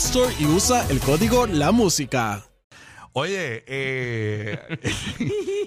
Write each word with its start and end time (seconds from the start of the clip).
Store 0.00 0.34
y 0.38 0.46
usa 0.46 0.86
el 0.88 0.98
código 1.00 1.46
La 1.46 1.72
Música. 1.72 2.42
Oye, 3.12 3.64
eh, 3.66 4.58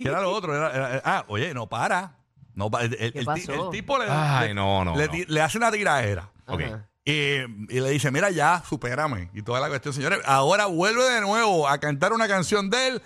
¿qué 0.00 0.06
era 0.08 0.20
lo 0.20 0.30
otro? 0.32 0.54
Era- 0.54 0.72
era- 0.74 1.02
ah, 1.04 1.24
oye, 1.28 1.54
no 1.54 1.66
para. 1.66 2.18
No, 2.54 2.70
pa- 2.70 2.82
el, 2.82 2.94
el- 3.00 3.12
¿Qué 3.12 3.20
el 3.20 3.24
ti- 3.24 3.46
pasó? 3.46 3.64
el 3.66 3.70
tipo 3.70 3.96
le, 3.98 4.04
Ay, 4.08 4.48
le- 4.48 4.54
no, 4.54 4.84
no, 4.84 4.96
le, 4.96 5.06
no. 5.06 5.12
ti- 5.12 5.24
le 5.26 5.40
hace 5.40 5.56
una 5.58 5.70
tiraera. 5.72 6.30
Ok. 6.46 6.60
Ajá. 6.62 6.88
Y, 7.04 7.12
y 7.12 7.80
le 7.80 7.90
dice, 7.90 8.10
mira 8.10 8.30
ya, 8.30 8.62
supérame. 8.68 9.30
Y 9.32 9.40
toda 9.42 9.60
la 9.60 9.68
cuestión, 9.68 9.94
señores. 9.94 10.20
Ahora 10.26 10.66
vuelve 10.66 11.04
de 11.04 11.20
nuevo 11.22 11.66
a 11.66 11.78
cantar 11.78 12.12
una 12.12 12.28
canción 12.28 12.68
de 12.68 12.88
él. 12.88 13.02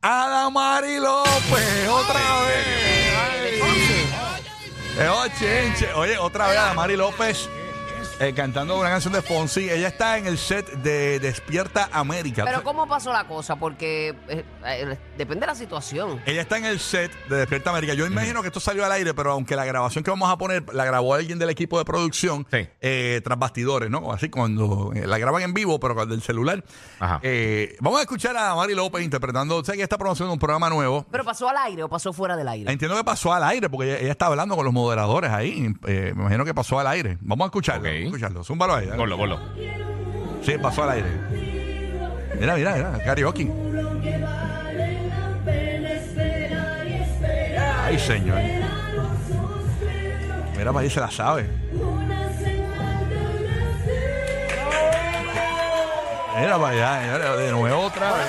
Adamari 0.00 0.98
López, 0.98 1.88
otra 1.88 2.40
vez. 2.46 2.66
Ay. 3.18 3.60
Eh, 4.98 5.08
oh. 5.10 6.00
Oye, 6.00 6.18
otra 6.18 6.48
vez 6.48 6.58
Adamari 6.58 6.96
López 6.96 7.48
eh, 8.22 8.32
cantando 8.34 8.78
una 8.78 8.88
canción 8.88 9.12
de 9.12 9.22
Fonsi. 9.22 9.68
Ella 9.70 9.88
está 9.88 10.18
en 10.18 10.26
el 10.26 10.38
set 10.38 10.70
de 10.82 11.18
Despierta 11.20 11.88
América. 11.92 12.44
Pero 12.44 12.62
¿cómo 12.62 12.86
pasó 12.86 13.12
la 13.12 13.24
cosa? 13.26 13.56
Porque 13.56 14.14
eh, 14.28 14.44
eh, 14.64 14.98
depende 15.18 15.40
de 15.40 15.46
la 15.48 15.54
situación. 15.54 16.20
Ella 16.26 16.42
está 16.42 16.58
en 16.58 16.64
el 16.66 16.78
set 16.78 17.10
de 17.28 17.36
Despierta 17.36 17.70
América. 17.70 17.94
Yo 17.94 18.06
imagino 18.06 18.40
que 18.42 18.48
esto 18.48 18.60
salió 18.60 18.84
al 18.84 18.92
aire, 18.92 19.12
pero 19.14 19.32
aunque 19.32 19.56
la 19.56 19.64
grabación 19.64 20.04
que 20.04 20.10
vamos 20.10 20.30
a 20.30 20.38
poner 20.38 20.64
la 20.72 20.84
grabó 20.84 21.14
alguien 21.14 21.38
del 21.38 21.50
equipo 21.50 21.78
de 21.78 21.84
producción 21.84 22.46
Sí. 22.50 22.68
eh, 22.80 23.20
tras 23.24 23.38
bastidores, 23.38 23.90
¿no? 23.90 24.12
Así 24.12 24.28
cuando 24.28 24.92
eh, 24.94 25.06
la 25.06 25.18
graban 25.18 25.42
en 25.42 25.54
vivo, 25.54 25.80
pero 25.80 25.94
con 25.94 26.10
el 26.12 26.22
celular. 26.22 26.62
Ajá. 27.00 27.20
Eh, 27.22 27.76
vamos 27.80 27.98
a 27.98 28.02
escuchar 28.02 28.36
a 28.36 28.54
Mari 28.54 28.74
López 28.74 29.02
interpretando. 29.02 29.64
Sé 29.64 29.72
que 29.74 29.82
está 29.82 29.98
promocionando 29.98 30.32
un 30.34 30.38
programa 30.38 30.70
nuevo. 30.70 31.06
¿Pero 31.10 31.24
pasó 31.24 31.48
al 31.48 31.56
aire 31.58 31.82
o 31.82 31.88
pasó 31.88 32.12
fuera 32.12 32.36
del 32.36 32.48
aire? 32.48 32.70
Entiendo 32.70 32.96
que 32.96 33.04
pasó 33.04 33.32
al 33.32 33.44
aire, 33.44 33.68
porque 33.68 33.90
ella, 33.90 33.98
ella 34.00 34.12
está 34.12 34.26
hablando 34.26 34.54
con 34.56 34.64
los 34.64 34.72
moderadores 34.74 35.30
ahí. 35.30 35.74
Eh, 35.86 36.12
me 36.14 36.22
imagino 36.22 36.44
que 36.44 36.54
pasó 36.54 36.78
al 36.78 36.86
aire. 36.86 37.18
Vamos 37.20 37.44
a 37.44 37.48
escucharlo. 37.48 37.82
Ok. 37.88 38.11
Escucharlo. 38.12 38.44
Zúmbalo 38.44 38.74
ahí. 38.74 38.88
Ponlo, 38.94 39.16
ponlo. 39.16 39.38
Sí, 40.44 40.58
pasó 40.60 40.82
al 40.82 40.90
aire. 40.90 41.08
Mira, 42.38 42.54
mira, 42.56 42.74
mira. 42.74 42.98
Karaoke. 43.02 43.50
Ay, 47.84 47.98
señor. 47.98 48.38
Mira, 50.56 50.72
para 50.72 50.80
ahí 50.80 50.90
se 50.90 51.00
la 51.00 51.10
sabe. 51.10 51.48
Mira 56.38 56.58
para 56.58 56.68
allá, 56.98 57.36
de 57.36 57.50
nuevo 57.52 57.80
otra 57.82 58.10
Bueno, 58.10 58.26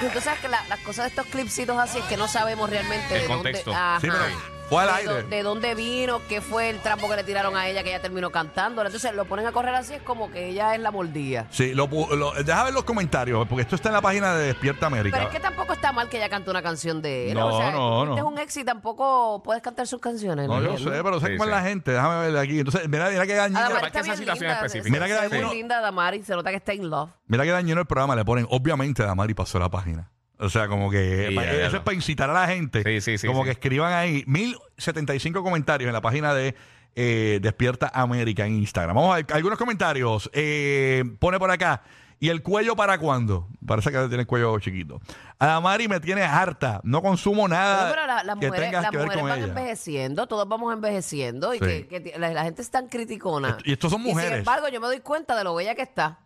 pero 0.00 0.12
tú 0.12 0.20
sabes 0.20 0.40
que 0.40 0.48
la- 0.48 0.64
las 0.68 0.78
cosas 0.80 1.04
de 1.04 1.08
estos 1.10 1.26
clipsitos 1.26 1.76
así 1.78 1.98
es 1.98 2.04
que 2.04 2.16
no 2.16 2.26
sabemos 2.28 2.70
realmente 2.70 3.14
El 3.16 3.22
de 3.22 3.26
contexto. 3.28 3.70
dónde. 3.70 3.80
Ajá. 3.84 4.00
Sí, 4.00 4.08
pero 4.10 4.24
fue 4.70 4.82
al 4.82 4.88
de, 4.88 4.94
aire. 4.94 5.12
dó- 5.24 5.28
de 5.28 5.42
dónde 5.42 5.74
vino, 5.74 6.20
qué 6.28 6.40
fue 6.40 6.70
el 6.70 6.78
trampo 6.80 7.08
que 7.10 7.16
le 7.16 7.24
tiraron 7.24 7.56
a 7.56 7.68
ella 7.68 7.82
que 7.82 7.90
ella 7.90 8.00
terminó 8.00 8.30
cantando. 8.30 8.82
Entonces 8.84 9.14
lo 9.14 9.26
ponen 9.26 9.46
a 9.46 9.52
correr 9.52 9.74
así, 9.74 9.94
es 9.94 10.02
como 10.02 10.30
que 10.30 10.48
ella 10.48 10.74
es 10.74 10.80
la 10.80 10.90
mordida. 10.90 11.46
Sí, 11.50 11.74
lo, 11.74 11.88
pu- 11.90 12.08
lo- 12.16 12.32
deja 12.32 12.64
ver 12.64 12.72
los 12.72 12.84
comentarios, 12.84 13.46
porque 13.48 13.62
esto 13.62 13.74
está 13.76 13.88
en 13.90 13.94
la 13.96 14.00
página 14.00 14.34
de 14.34 14.46
Despierta 14.46 14.86
América. 14.86 15.16
Pero 15.18 15.28
es 15.28 15.34
que 15.36 15.40
tampoco 15.40 15.72
está 15.74 15.92
mal 15.92 16.08
que 16.08 16.16
ella 16.16 16.28
cante 16.30 16.50
una 16.50 16.62
canción 16.62 17.02
de 17.02 17.32
él. 17.32 17.34
No, 17.38 17.48
o 17.48 17.58
sea, 17.58 17.70
no, 17.72 18.02
este 18.04 18.10
no. 18.10 18.16
es 18.16 18.22
un 18.22 18.38
éxito 18.38 18.60
y 18.62 18.64
tampoco 18.64 19.42
puedes 19.44 19.62
cantar 19.62 19.86
sus 19.86 20.00
canciones. 20.00 20.48
No, 20.48 20.62
yo 20.62 20.78
sé, 20.78 21.02
pero 21.02 21.20
sé 21.20 21.26
Sí, 21.26 21.32
cómo 21.36 21.44
es 21.44 21.50
sí. 21.50 21.56
la 21.56 21.62
gente. 21.62 21.90
Déjame 21.92 22.26
ver 22.30 22.36
aquí. 22.38 22.58
Entonces, 22.60 22.88
mira, 22.88 23.10
mira 23.10 23.26
que 23.26 23.34
dañino. 23.34 23.60
Está 23.76 23.90
que 23.90 23.98
esa 23.98 24.16
situación 24.16 24.48
linda, 24.48 24.66
específica. 24.66 24.90
Mira 24.92 25.06
que 25.06 25.12
dañino- 25.14 25.46
muy 25.48 25.56
linda 25.56 25.80
Damari, 25.80 26.22
se 26.22 26.34
nota 26.34 26.50
que 26.50 26.56
está 26.56 26.72
in 26.74 26.88
love. 26.88 27.10
Mira 27.26 27.44
que 27.44 27.50
dañino 27.50 27.80
el 27.80 27.86
programa, 27.86 28.14
le 28.16 28.24
ponen, 28.24 28.46
obviamente, 28.50 29.02
Damari 29.02 29.34
pasó 29.34 29.58
la 29.58 29.68
página. 29.68 30.10
O 30.40 30.48
sea, 30.48 30.68
como 30.68 30.90
que 30.90 31.26
Sí, 31.28 31.34
pa- 31.34 31.44
ya, 31.44 31.52
eso 31.52 31.70
ya 31.72 31.76
es 31.78 31.82
para 31.82 31.94
incitar 31.94 32.30
a 32.30 32.32
la 32.32 32.46
gente. 32.48 32.82
Sí, 32.82 33.00
sí, 33.00 33.18
sí, 33.18 33.26
Como 33.26 33.40
sí. 33.42 33.46
que 33.46 33.50
escriban 33.52 33.92
ahí 33.92 34.24
1075 34.26 35.42
comentarios 35.42 35.88
en 35.88 35.92
la 35.92 36.00
página 36.00 36.34
de 36.34 36.54
eh, 36.96 37.38
Despierta 37.42 37.90
América 37.94 38.46
en 38.46 38.54
Instagram. 38.56 38.96
Vamos 38.96 39.12
a 39.12 39.16
ver 39.16 39.26
algunos 39.32 39.58
comentarios. 39.58 40.28
Eh, 40.32 41.04
pone 41.18 41.38
por 41.38 41.50
acá. 41.50 41.82
¿Y 42.22 42.28
el 42.28 42.42
cuello 42.42 42.76
para 42.76 42.98
cuándo? 42.98 43.48
Parece 43.64 43.90
que 43.90 43.98
tiene 44.08 44.22
el 44.22 44.26
cuello 44.26 44.58
chiquito. 44.58 45.00
Adamari 45.38 45.88
me 45.88 46.00
tiene 46.00 46.20
harta. 46.22 46.80
No 46.84 47.00
consumo 47.00 47.48
nada 47.48 47.84
No, 47.88 47.94
pero 47.94 48.06
la- 48.06 48.24
las 48.24 48.38
que 48.38 48.46
mujeres, 48.48 48.68
tenga 48.68 48.82
las 48.82 48.90
que 48.90 48.96
ver 48.98 49.06
mujeres 49.06 49.22
con 49.22 49.30
van 49.30 49.38
ella. 49.38 49.48
envejeciendo, 49.48 50.26
todos 50.26 50.46
vamos 50.46 50.74
envejeciendo 50.74 51.54
y 51.54 51.58
Sí. 51.58 51.64
que, 51.64 51.86
que 51.86 52.00
ti- 52.00 52.12
la, 52.18 52.30
la 52.30 52.44
gente 52.44 52.60
es 52.60 52.70
tan 52.70 52.88
criticona. 52.88 53.50
Esto- 53.50 53.62
y 53.64 53.72
estos 53.72 53.90
son 53.90 54.02
sin 54.02 54.10
mujeres. 54.10 54.38
embargo, 54.40 54.68
yo 54.68 54.80
me 54.82 54.86
doy 54.88 55.00
cuenta 55.00 55.34
de 55.34 55.44
lo 55.44 55.54
bella 55.54 55.74
que 55.74 55.80
está. 55.82 56.18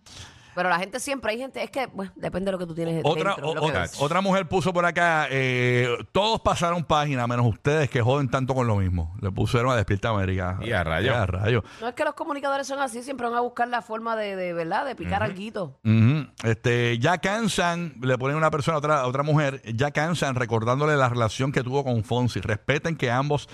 Pero 0.55 0.69
la 0.69 0.79
gente 0.79 1.01
siempre, 1.01 1.33
hay 1.33 1.39
gente, 1.39 1.63
es 1.63 1.71
que, 1.71 1.87
bueno, 1.87 2.13
depende 2.17 2.47
de 2.47 2.53
lo 2.53 2.59
que 2.59 2.67
tú 2.67 2.75
tienes 2.75 3.01
Otra, 3.05 3.31
dentro, 3.35 3.51
o- 3.51 3.55
lo 3.55 3.61
que 3.61 3.67
otra, 3.67 3.87
otra 3.99 4.21
mujer 4.21 4.47
puso 4.49 4.73
por 4.73 4.85
acá, 4.85 5.27
eh, 5.31 5.89
todos 6.13 6.41
pasaron 6.41 6.85
página, 6.85 7.27
menos 7.27 7.47
ustedes 7.47 7.91
que 7.91 8.01
joden 8.01 8.29
tanto 8.31 8.55
con 8.55 8.67
lo 8.67 8.77
mismo. 8.77 9.15
Le 9.21 9.31
pusieron 9.31 9.73
a 9.73 9.77
Despierta 9.77 10.11
América. 10.11 10.59
Y 10.63 10.73
a 10.73 10.85
rayo. 10.85 11.07
Y 11.13 11.15
a 11.15 11.27
rayo. 11.27 11.65
No 11.81 11.89
es 11.89 11.95
que 11.95 12.05
los 12.05 12.15
comunicadores 12.15 12.67
son 12.67 12.81
así, 12.81 13.03
siempre 13.03 13.27
van 13.29 13.37
a 13.37 13.41
buscar 13.41 13.69
la 13.69 13.83
forma 13.83 14.17
de, 14.17 14.37
de 14.37 14.53
¿verdad? 14.53 14.85
De 14.87 14.95
picar 14.95 15.23
alguito. 15.23 15.79
Ujú. 15.85 16.27
Este, 16.43 16.99
ya 16.99 17.19
cansan, 17.19 17.95
le 18.03 18.17
ponen 18.19 18.37
una 18.37 18.51
persona, 18.51 18.79
otra, 18.79 19.07
otra 19.07 19.23
mujer, 19.23 19.61
ya 19.75 19.91
cansan 19.91 20.35
recordándole 20.35 20.97
la 20.97 21.09
relación 21.09 21.53
que 21.53 21.63
tuvo 21.63 21.85
con 21.85 22.05
Fonsi. 22.05 22.41
Respeten 22.41 22.97
que 22.97 23.11
ambos 23.11 23.49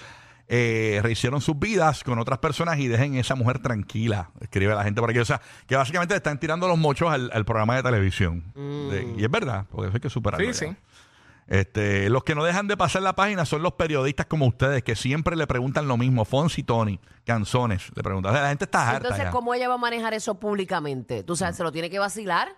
eh, 0.53 0.99
rehicieron 1.01 1.41
sus 1.41 1.57
vidas 1.59 2.03
con 2.03 2.19
otras 2.19 2.41
personas 2.41 2.77
y 2.81 2.89
dejen 2.89 3.15
esa 3.15 3.37
mujer 3.37 3.61
tranquila, 3.61 4.31
escribe 4.41 4.75
la 4.75 4.83
gente 4.83 5.01
por 5.01 5.09
aquí. 5.09 5.21
O 5.21 5.25
sea, 5.25 5.41
que 5.69 5.77
básicamente 5.77 6.13
le 6.15 6.17
están 6.17 6.41
tirando 6.41 6.67
los 6.67 6.77
mochos 6.77 7.09
al, 7.13 7.31
al 7.33 7.45
programa 7.45 7.77
de 7.77 7.85
televisión. 7.85 8.53
De- 8.55 9.15
y 9.17 9.23
es 9.25 9.31
verdad, 9.31 9.67
porque 9.71 9.87
eso 9.89 9.97
hay 9.97 10.01
que 10.01 10.11
superarlo. 10.11 10.53
Sí, 10.53 10.67
ya. 10.67 10.73
sí. 10.73 10.77
Este, 11.47 12.09
los 12.11 12.23
que 12.25 12.35
no 12.35 12.45
dejan 12.45 12.69
de 12.69 12.77
pasar 12.77 13.03
la 13.03 13.15
página 13.15 13.45
son 13.45 13.63
los 13.63 13.73
periodistas 13.75 14.27
como 14.27 14.47
ustedes, 14.47 14.83
que 14.85 14.95
siempre 14.97 15.35
le 15.37 15.47
preguntan 15.47 15.89
lo 15.89 15.97
mismo. 15.97 16.25
Fonsi 16.25 16.63
Tony, 16.63 17.01
canzones, 17.25 17.91
le 17.95 18.03
preguntan. 18.03 18.31
O 18.33 18.35
sea, 18.35 18.43
la 18.43 18.49
gente 18.51 18.65
está 18.67 18.89
harta. 18.89 18.97
Entonces, 19.09 19.25
ya. 19.27 19.31
¿cómo 19.31 19.55
ella 19.55 19.69
va 19.69 19.75
a 19.75 19.79
manejar 19.79 20.15
eso 20.15 20.39
públicamente? 20.39 21.23
Tú 21.25 21.35
sabes, 21.37 21.57
se 21.57 21.63
lo 21.65 21.73
tiene 21.73 21.91
que 21.91 21.99
vacilar, 21.99 22.49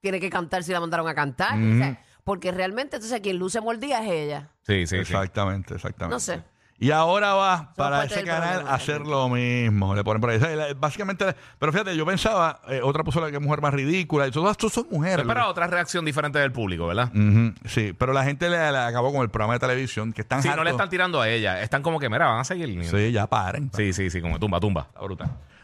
tiene 0.00 0.18
que 0.20 0.30
cantar 0.30 0.64
si 0.64 0.72
la 0.72 0.80
mandaron 0.80 1.06
a 1.08 1.14
cantar. 1.14 1.58
o 1.58 1.76
sea, 1.78 2.02
porque 2.24 2.50
realmente, 2.52 2.96
entonces, 2.96 3.20
quien 3.20 3.38
luce 3.38 3.60
mordida 3.60 4.02
es 4.04 4.10
ella. 4.10 4.50
Sí, 4.66 4.86
sí, 4.86 4.96
sí. 4.96 4.96
Exactamente, 4.96 5.74
exactamente. 5.74 6.14
No 6.14 6.20
sé. 6.20 6.42
Y 6.80 6.92
ahora 6.92 7.34
va 7.34 7.72
para 7.74 7.98
parte 7.98 8.14
ese 8.14 8.16
del 8.24 8.26
canal 8.26 8.64
a 8.68 8.74
hacer 8.74 9.00
lo 9.00 9.28
mismo. 9.28 9.96
Le 9.96 10.04
ponen 10.04 10.20
por 10.20 10.30
ahí. 10.30 10.36
O 10.36 10.40
sea, 10.40 10.54
la- 10.54 10.74
Básicamente, 10.74 11.34
pero 11.58 11.72
fíjate, 11.72 11.96
yo 11.96 12.06
pensaba, 12.06 12.60
eh, 12.68 12.80
otra 12.82 13.02
puso 13.02 13.20
la 13.20 13.30
que 13.30 13.36
es 13.36 13.42
mujer 13.42 13.60
más 13.60 13.74
ridícula. 13.74 14.28
Y 14.28 14.30
todas 14.30 14.56
son 14.72 14.86
mujeres. 14.90 15.18
Es 15.20 15.26
para 15.26 15.48
otra 15.48 15.66
reacción 15.66 16.04
diferente 16.04 16.38
del 16.38 16.52
público, 16.52 16.86
¿verdad? 16.86 17.10
Ujú, 17.14 17.52
sí, 17.66 17.92
pero 17.98 18.12
la 18.12 18.22
gente 18.22 18.48
le, 18.48 18.70
le 18.70 18.78
acabó 18.78 19.12
con 19.12 19.22
el 19.22 19.28
programa 19.28 19.54
de 19.54 19.58
televisión 19.60 20.12
que 20.12 20.20
están 20.22 20.40
Sí, 20.42 20.48
no 20.54 20.62
le 20.62 20.70
están 20.70 20.88
tirando 20.88 21.20
a 21.20 21.28
ella. 21.28 21.62
Están 21.62 21.82
como 21.82 21.98
que, 21.98 22.08
mira, 22.08 22.26
van 22.26 22.40
a 22.40 22.44
seguir. 22.44 22.68
Sí, 22.84 23.10
ya 23.10 23.26
paren. 23.26 23.70
Sí, 23.74 23.92
sí, 23.92 24.08
sí, 24.10 24.20
como 24.20 24.38
tumba, 24.38 24.60
tumba. 24.60 24.86
Está 24.88 25.00
brutal. 25.00 25.30